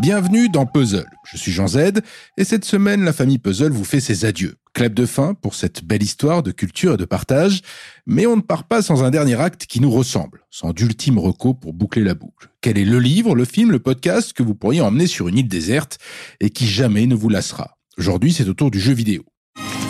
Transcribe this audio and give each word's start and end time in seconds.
Bienvenue 0.00 0.48
dans 0.48 0.64
Puzzle. 0.64 1.04
Je 1.30 1.36
suis 1.36 1.52
Jean 1.52 1.66
Z 1.66 2.00
et 2.38 2.44
cette 2.44 2.64
semaine, 2.64 3.04
la 3.04 3.12
famille 3.12 3.36
Puzzle 3.36 3.70
vous 3.70 3.84
fait 3.84 4.00
ses 4.00 4.24
adieux. 4.24 4.54
Clap 4.72 4.94
de 4.94 5.04
fin 5.04 5.34
pour 5.34 5.54
cette 5.54 5.84
belle 5.84 6.02
histoire 6.02 6.42
de 6.42 6.52
culture 6.52 6.94
et 6.94 6.96
de 6.96 7.04
partage, 7.04 7.60
mais 8.06 8.24
on 8.24 8.36
ne 8.36 8.40
part 8.40 8.64
pas 8.64 8.80
sans 8.80 9.04
un 9.04 9.10
dernier 9.10 9.38
acte 9.38 9.66
qui 9.66 9.78
nous 9.78 9.90
ressemble, 9.90 10.40
sans 10.48 10.72
d'ultime 10.72 11.18
recours 11.18 11.60
pour 11.60 11.74
boucler 11.74 12.02
la 12.02 12.14
boucle. 12.14 12.48
Quel 12.62 12.78
est 12.78 12.86
le 12.86 12.98
livre, 12.98 13.34
le 13.34 13.44
film, 13.44 13.70
le 13.72 13.78
podcast 13.78 14.32
que 14.32 14.42
vous 14.42 14.54
pourriez 14.54 14.80
emmener 14.80 15.06
sur 15.06 15.28
une 15.28 15.36
île 15.36 15.48
déserte 15.48 15.98
et 16.40 16.48
qui 16.48 16.66
jamais 16.66 17.04
ne 17.04 17.14
vous 17.14 17.28
lassera? 17.28 17.76
Aujourd'hui, 17.98 18.32
c'est 18.32 18.48
au 18.48 18.54
tour 18.54 18.70
du 18.70 18.80
jeu 18.80 18.94
vidéo. 18.94 19.26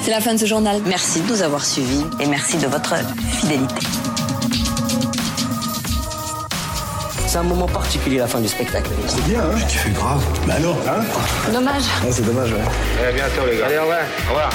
C'est 0.02 0.10
la 0.10 0.20
fin 0.20 0.34
de 0.34 0.38
ce 0.38 0.46
journal. 0.46 0.82
Merci 0.88 1.20
de 1.20 1.28
nous 1.28 1.42
avoir 1.42 1.64
suivis 1.64 2.02
et 2.18 2.26
merci 2.26 2.58
de 2.58 2.66
votre 2.66 2.96
fidélité. 3.40 3.86
C'est 7.30 7.38
un 7.38 7.44
moment 7.44 7.68
particulier, 7.68 8.18
la 8.18 8.26
fin 8.26 8.40
du 8.40 8.48
spectacle. 8.48 8.90
C'est 9.06 9.24
bien, 9.24 9.38
hein 9.38 9.58
Tu 9.68 9.78
fais 9.78 9.90
grave. 9.90 10.20
Bah 10.48 10.58
non, 10.58 10.74
hein 10.84 11.04
Dommage. 11.52 11.84
Ouais, 12.02 12.10
c'est 12.10 12.26
dommage, 12.26 12.50
ouais. 12.52 12.58
À 13.06 13.12
bientôt, 13.12 13.48
les 13.48 13.56
gars. 13.56 13.66
Allez, 13.66 13.78
au 13.78 13.82
revoir. 13.82 14.00
Au 14.26 14.28
revoir. 14.30 14.50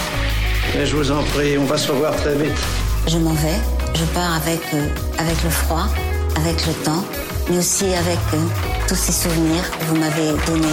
Mais 0.75 0.85
je 0.85 0.97
vous 0.97 1.09
en 1.09 1.23
prie, 1.23 1.57
on 1.57 1.63
va 1.63 1.77
se 1.77 1.89
revoir 1.89 2.13
très 2.17 2.35
vite. 2.35 2.51
Je 3.07 3.17
m'en 3.17 3.31
vais. 3.31 3.55
Je 3.93 4.03
pars 4.13 4.35
avec, 4.35 4.59
euh, 4.73 4.89
avec 5.17 5.41
le 5.41 5.49
froid, 5.51 5.87
avec 6.35 6.67
le 6.67 6.73
temps, 6.83 7.05
mais 7.49 7.59
aussi 7.59 7.85
avec 7.85 8.19
euh, 8.33 8.39
tous 8.89 8.95
ces 8.95 9.13
souvenirs 9.13 9.63
que 9.79 9.85
vous 9.85 9.95
m'avez 9.95 10.33
donnés. 10.45 10.67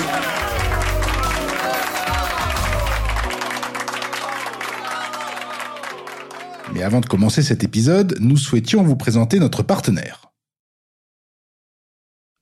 Mais 6.74 6.82
avant 6.82 7.00
de 7.00 7.06
commencer 7.06 7.44
cet 7.44 7.62
épisode, 7.62 8.16
nous 8.18 8.36
souhaitions 8.36 8.82
vous 8.82 8.96
présenter 8.96 9.38
notre 9.38 9.62
partenaire. 9.62 10.21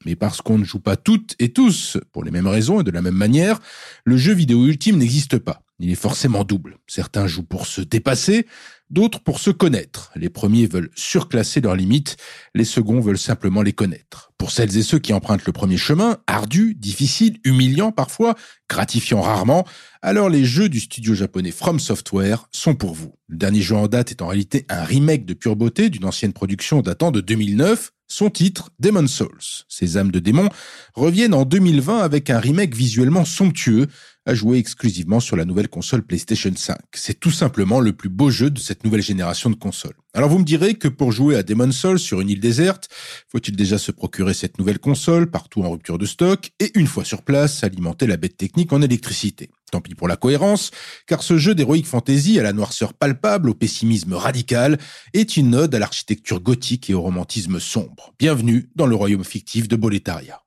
Mais 0.05 0.17
parce 0.17 0.41
qu'on 0.41 0.59
ne 0.59 0.65
joue 0.65 0.81
pas 0.81 0.97
toutes 0.97 1.35
et 1.39 1.53
tous 1.53 1.99
pour 2.13 2.25
les 2.25 2.31
mêmes 2.31 2.47
raisons 2.47 2.81
et 2.81 2.85
de 2.85 2.91
la 2.91 3.03
même 3.03 3.15
manière, 3.15 3.61
le 4.05 4.17
jeu 4.17 4.33
vidéo 4.33 4.67
ultime 4.67 4.97
n'existe 4.97 5.39
pas. 5.39 5.63
Il 5.79 5.91
est 5.91 5.95
forcément 5.95 6.45
double. 6.45 6.77
Certains 6.87 7.27
jouent 7.27 7.43
pour 7.43 7.67
se 7.67 7.81
dépasser, 7.81 8.47
d'autres 8.91 9.21
pour 9.21 9.39
se 9.39 9.51
connaître. 9.51 10.13
Les 10.15 10.29
premiers 10.29 10.67
veulent 10.67 10.91
surclasser 10.95 11.63
leurs 11.63 11.75
limites, 11.75 12.19
les 12.55 12.65
seconds 12.65 13.01
veulent 13.01 13.19
simplement 13.19 13.63
les 13.63 13.73
connaître. 13.73 14.31
Pour 14.37 14.51
celles 14.51 14.77
et 14.77 14.83
ceux 14.83 14.99
qui 14.99 15.15
empruntent 15.15 15.47
le 15.47 15.53
premier 15.53 15.79
chemin, 15.79 16.19
ardu, 16.27 16.75
difficile, 16.75 17.39
humiliant 17.45 17.93
parfois, 17.93 18.35
gratifiant 18.69 19.23
rarement, 19.23 19.67
alors 20.03 20.29
les 20.29 20.45
jeux 20.45 20.69
du 20.69 20.81
studio 20.81 21.15
japonais 21.15 21.51
From 21.51 21.81
Software 21.81 22.47
sont 22.53 22.75
pour 22.75 22.95
vous. 22.95 23.15
Le 23.29 23.39
dernier 23.39 23.63
jeu 23.63 23.77
en 23.77 23.87
date 23.87 24.11
est 24.11 24.21
en 24.21 24.27
réalité 24.27 24.67
un 24.69 24.85
remake 24.85 25.25
de 25.25 25.35
pure 25.35 25.57
beauté 25.57 25.89
d'une 25.89 26.05
ancienne 26.05 26.35
production 26.35 26.83
datant 26.83 27.11
de 27.11 27.23
2009, 27.23 27.93
son 28.11 28.29
titre, 28.29 28.71
Demon 28.79 29.07
Souls. 29.07 29.65
Ces 29.69 29.97
âmes 29.97 30.11
de 30.11 30.19
démons 30.19 30.49
reviennent 30.95 31.35
en 31.35 31.45
2020 31.45 31.99
avec 31.99 32.29
un 32.29 32.39
remake 32.39 32.75
visuellement 32.75 33.25
somptueux 33.25 33.87
à 34.27 34.35
jouer 34.35 34.59
exclusivement 34.59 35.21
sur 35.21 35.37
la 35.37 35.45
nouvelle 35.45 35.69
console 35.69 36.03
PlayStation 36.03 36.53
5. 36.55 36.77
C'est 36.95 37.19
tout 37.19 37.31
simplement 37.31 37.81
le 37.81 37.93
plus 37.93 38.09
beau 38.09 38.31
jeu 38.31 38.51
de 38.51 38.59
cette 38.59 38.85
nouvelle 38.85 39.03
génération 39.03 39.49
de 39.49 39.55
consoles. 39.55 39.97
Alors 40.13 40.29
vous 40.29 40.39
me 40.39 40.45
direz 40.45 40.75
que 40.75 40.89
pour 40.89 41.13
jouer 41.13 41.37
à 41.37 41.43
Demon 41.43 41.73
Souls 41.73 41.99
sur 41.99 42.21
une 42.21 42.29
île 42.29 42.41
déserte, 42.41 42.89
faut-il 43.29 43.57
déjà 43.57 43.79
se 43.79 43.93
procurer 43.93 44.35
cette 44.35 44.59
nouvelle 44.59 44.79
console 44.79 45.31
partout 45.31 45.63
en 45.63 45.71
rupture 45.71 45.97
de 45.97 46.07
stock 46.07 46.51
et 46.59 46.71
une 46.79 46.87
fois 46.87 47.05
sur 47.05 47.23
place 47.23 47.65
alimenter 47.65 48.07
la 48.07 48.17
bête 48.17 48.37
technique 48.37 48.73
en 48.73 48.83
électricité? 48.83 49.51
Tant 49.71 49.81
pis 49.81 49.95
pour 49.95 50.09
la 50.09 50.17
cohérence, 50.17 50.71
car 51.07 51.23
ce 51.23 51.39
jeu 51.39 51.55
d'Heroic 51.55 51.85
Fantasy 51.85 52.39
à 52.39 52.43
la 52.43 52.53
noirceur 52.53 52.93
palpable, 52.93 53.51
au 53.51 53.55
pessimisme 53.55 54.15
radical, 54.15 54.79
est 55.15 55.37
une 55.37 55.55
ode 55.55 55.75
à 55.75 55.79
l'architecture 55.79 56.41
gothique 56.41 56.91
et 56.91 56.95
au 56.95 57.03
romantisme 57.03 57.61
sombre. 57.61 58.13
Bienvenue 58.19 58.71
dans 58.75 58.87
le 58.87 58.97
royaume 58.97 59.25
fictif 59.25 59.69
de 59.69 59.77
Boletaria. 59.77 60.43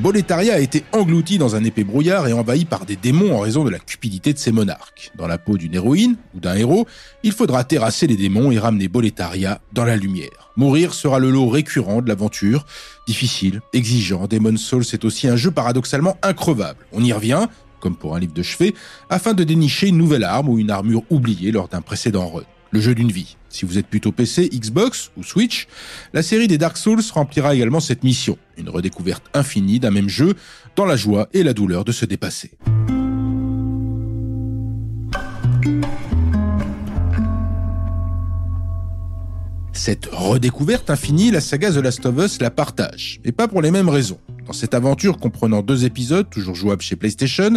Boletaria 0.00 0.54
a 0.54 0.58
été 0.60 0.82
englouti 0.92 1.36
dans 1.36 1.56
un 1.56 1.62
épais 1.62 1.84
brouillard 1.84 2.26
et 2.26 2.32
envahi 2.32 2.64
par 2.64 2.86
des 2.86 2.96
démons 2.96 3.36
en 3.36 3.40
raison 3.40 3.64
de 3.64 3.70
la 3.70 3.78
cupidité 3.78 4.32
de 4.32 4.38
ses 4.38 4.50
monarques. 4.50 5.12
Dans 5.18 5.26
la 5.26 5.36
peau 5.36 5.58
d'une 5.58 5.74
héroïne 5.74 6.16
ou 6.34 6.40
d'un 6.40 6.54
héros, 6.54 6.86
il 7.22 7.32
faudra 7.32 7.64
terrasser 7.64 8.06
les 8.06 8.16
démons 8.16 8.50
et 8.50 8.58
ramener 8.58 8.88
Boletaria 8.88 9.60
dans 9.74 9.84
la 9.84 9.96
lumière. 9.96 10.52
Mourir 10.56 10.94
sera 10.94 11.18
le 11.18 11.30
lot 11.30 11.50
récurrent 11.50 12.00
de 12.00 12.08
l'aventure, 12.08 12.64
difficile, 13.06 13.60
exigeant. 13.74 14.26
Demon 14.26 14.56
Souls 14.56 14.86
est 14.90 15.04
aussi 15.04 15.28
un 15.28 15.36
jeu 15.36 15.50
paradoxalement 15.50 16.16
increvable. 16.22 16.86
On 16.92 17.04
y 17.04 17.12
revient, 17.12 17.46
comme 17.80 17.94
pour 17.94 18.16
un 18.16 18.20
livre 18.20 18.32
de 18.32 18.42
chevet, 18.42 18.72
afin 19.10 19.34
de 19.34 19.44
dénicher 19.44 19.88
une 19.88 19.98
nouvelle 19.98 20.24
arme 20.24 20.48
ou 20.48 20.58
une 20.58 20.70
armure 20.70 21.02
oubliée 21.10 21.52
lors 21.52 21.68
d'un 21.68 21.82
précédent 21.82 22.26
run. 22.26 22.44
Le 22.72 22.80
jeu 22.80 22.94
d'une 22.94 23.10
vie. 23.10 23.36
Si 23.48 23.64
vous 23.64 23.78
êtes 23.78 23.88
plutôt 23.88 24.12
PC, 24.12 24.48
Xbox 24.48 25.10
ou 25.16 25.24
Switch, 25.24 25.66
la 26.12 26.22
série 26.22 26.46
des 26.46 26.56
Dark 26.56 26.76
Souls 26.76 27.02
remplira 27.12 27.54
également 27.54 27.80
cette 27.80 28.04
mission, 28.04 28.38
une 28.56 28.68
redécouverte 28.68 29.24
infinie 29.34 29.80
d'un 29.80 29.90
même 29.90 30.08
jeu, 30.08 30.34
dans 30.76 30.86
la 30.86 30.94
joie 30.94 31.28
et 31.32 31.42
la 31.42 31.52
douleur 31.52 31.84
de 31.84 31.90
se 31.90 32.04
dépasser. 32.04 32.52
Cette 39.72 40.06
redécouverte 40.12 40.90
infinie, 40.90 41.32
la 41.32 41.40
saga 41.40 41.72
The 41.72 41.76
Last 41.76 42.06
of 42.06 42.24
Us 42.24 42.40
la 42.40 42.50
partage, 42.50 43.20
et 43.24 43.32
pas 43.32 43.48
pour 43.48 43.62
les 43.62 43.72
mêmes 43.72 43.88
raisons. 43.88 44.20
Dans 44.50 44.54
cette 44.54 44.74
aventure 44.74 45.18
comprenant 45.18 45.62
deux 45.62 45.84
épisodes, 45.84 46.28
toujours 46.28 46.56
jouables 46.56 46.82
chez 46.82 46.96
PlayStation, 46.96 47.52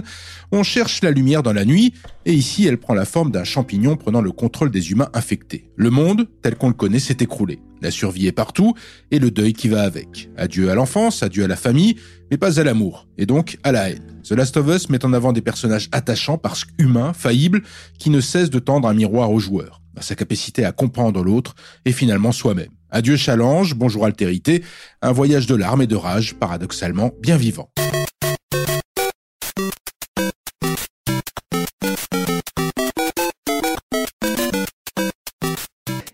on 0.51 0.61
cherche 0.61 1.01
la 1.01 1.09
lumière 1.09 1.41
dans 1.41 1.51
la 1.51 1.65
nuit, 1.65 1.95
et 2.27 2.33
ici 2.33 2.67
elle 2.67 2.77
prend 2.77 2.93
la 2.93 3.05
forme 3.05 3.31
d'un 3.31 3.43
champignon 3.43 3.97
prenant 3.97 4.21
le 4.21 4.31
contrôle 4.31 4.69
des 4.69 4.91
humains 4.91 5.09
infectés. 5.15 5.71
Le 5.75 5.89
monde, 5.89 6.27
tel 6.43 6.55
qu'on 6.55 6.67
le 6.67 6.75
connaît, 6.75 6.99
s'est 6.99 7.17
écroulé. 7.19 7.57
La 7.81 7.89
survie 7.89 8.27
est 8.27 8.31
partout, 8.31 8.75
et 9.09 9.17
le 9.17 9.31
deuil 9.31 9.53
qui 9.53 9.69
va 9.69 9.81
avec. 9.81 10.29
Adieu 10.37 10.69
à 10.69 10.75
l'enfance, 10.75 11.23
adieu 11.23 11.43
à 11.43 11.47
la 11.47 11.55
famille, 11.55 11.95
mais 12.29 12.37
pas 12.37 12.59
à 12.59 12.63
l'amour, 12.63 13.07
et 13.17 13.25
donc 13.25 13.57
à 13.63 13.71
la 13.71 13.89
haine. 13.89 14.21
The 14.23 14.33
Last 14.33 14.55
of 14.57 14.67
Us 14.67 14.87
met 14.89 15.03
en 15.03 15.13
avant 15.13 15.33
des 15.33 15.41
personnages 15.41 15.89
attachants 15.93 16.37
parce 16.37 16.63
qu'humains, 16.63 17.13
faillibles, 17.13 17.63
qui 17.97 18.11
ne 18.11 18.21
cessent 18.21 18.51
de 18.51 18.59
tendre 18.59 18.87
un 18.87 18.93
miroir 18.93 19.31
aux 19.31 19.39
joueurs 19.39 19.81
à 19.95 20.01
sa 20.01 20.15
capacité 20.15 20.65
à 20.65 20.71
comprendre 20.71 21.23
l'autre 21.23 21.55
et 21.85 21.91
finalement 21.91 22.31
soi-même. 22.31 22.69
Adieu 22.95 23.17
challenge, 23.17 23.73
bonjour 23.73 24.05
altérité, 24.05 24.63
un 25.01 25.11
voyage 25.11 25.47
de 25.47 25.55
larmes 25.55 25.81
et 25.81 25.87
de 25.87 25.95
rage 25.95 26.35
paradoxalement 26.35 27.11
bien 27.19 27.37
vivant. 27.37 27.67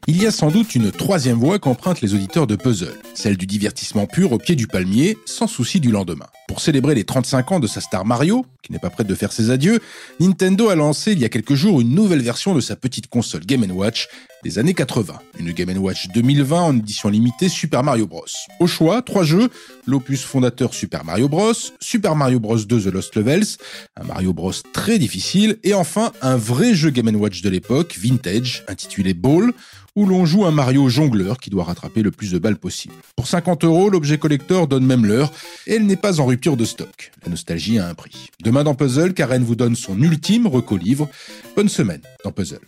Il 0.08 0.24
y 0.24 0.26
a 0.26 0.32
sans 0.32 0.52
doute 0.52 0.74
une 0.74 0.90
troisième 0.90 1.38
voie 1.38 1.60
qu'empruntent 1.60 2.00
les 2.00 2.14
auditeurs 2.14 2.48
de 2.48 2.56
puzzle, 2.56 2.98
celle 3.14 3.36
du 3.36 3.46
divertissement 3.46 4.06
pur 4.06 4.32
au 4.32 4.38
pied 4.38 4.56
du 4.56 4.68
palmier, 4.68 5.18
sans 5.26 5.48
souci 5.48 5.82
du 5.82 5.92
lendemain. 5.92 6.28
Pour 6.50 6.62
célébrer 6.62 6.96
les 6.96 7.04
35 7.04 7.52
ans 7.52 7.60
de 7.60 7.68
sa 7.68 7.80
star 7.80 8.06
Mario, 8.06 8.44
qui 8.64 8.72
n'est 8.72 8.80
pas 8.80 8.90
prête 8.90 9.06
de 9.06 9.14
faire 9.14 9.32
ses 9.32 9.52
adieux, 9.52 9.80
Nintendo 10.20 10.70
a 10.70 10.76
lancé 10.76 11.12
il 11.12 11.20
y 11.20 11.24
a 11.24 11.30
quelques 11.30 11.54
jours 11.54 11.80
une 11.80 11.94
nouvelle 11.94 12.24
version 12.24 12.56
de 12.56 12.60
sa 12.60 12.76
petite 12.76 13.06
console 13.06 13.46
Game 13.46 13.64
Watch 13.70 14.08
des 14.44 14.58
années 14.58 14.74
80. 14.74 15.14
Une 15.38 15.52
Game 15.52 15.78
Watch 15.78 16.08
2020 16.08 16.60
en 16.60 16.76
édition 16.76 17.10
limitée 17.10 17.50
Super 17.50 17.84
Mario 17.84 18.08
Bros. 18.08 18.26
Au 18.60 18.66
choix, 18.66 19.04
trois 19.04 19.24
jeux, 19.24 19.50
l'opus 19.86 20.24
fondateur 20.24 20.74
Super 20.74 21.06
Mario 21.06 21.30
Bros, 21.30 21.54
Super 21.80 22.16
Mario 22.16 22.40
Bros 22.40 22.58
2 22.58 22.82
The 22.82 22.94
Lost 22.94 23.16
Levels, 23.16 23.58
un 23.96 24.06
Mario 24.06 24.34
Bros 24.34 24.54
très 24.74 24.98
difficile, 24.98 25.60
et 25.64 25.76
enfin 25.76 26.12
un 26.24 26.36
vrai 26.36 26.74
jeu 26.74 26.90
Game 26.90 27.16
Watch 27.16 27.44
de 27.44 27.50
l'époque, 27.50 27.96
vintage, 28.00 28.64
intitulé 28.68 29.14
Ball, 29.14 29.54
où 29.96 30.06
l'on 30.06 30.26
joue 30.26 30.46
un 30.46 30.52
Mario 30.52 30.88
jongleur 30.88 31.38
qui 31.38 31.50
doit 31.50 31.64
rattraper 31.66 32.02
le 32.02 32.12
plus 32.12 32.32
de 32.32 32.40
balles 32.40 32.58
possible. 32.58 32.94
Pour 33.16 33.28
50 33.28 33.66
euros, 33.66 33.90
l'objet 33.90 34.18
collector 34.18 34.68
donne 34.68 34.86
même 34.86 35.06
l'heure, 35.06 35.32
et 35.68 35.76
elle 35.76 35.86
n'est 35.86 35.98
pas 35.98 36.22
en 36.22 36.26
de 36.40 36.66
stock. 36.66 37.12
La 37.24 37.30
nostalgie 37.30 37.80
a 37.80 37.88
un 37.88 37.94
prix. 37.94 38.30
Demain 38.42 38.64
dans 38.64 38.76
Puzzle, 38.76 39.14
Karen 39.14 39.44
vous 39.44 39.56
donne 39.56 39.76
son 39.76 40.02
ultime 40.02 40.48
reco 40.48 40.78
livre. 40.78 41.10
Bonne 41.56 41.70
semaine 41.70 42.02
dans 42.24 42.32
Puzzle. 42.32 42.60